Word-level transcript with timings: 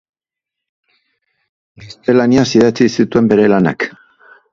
Gaztelaniaz 1.83 2.45
idatzi 2.61 2.87
zituen 2.95 3.29
bere 3.35 3.47
lanak. 3.55 3.87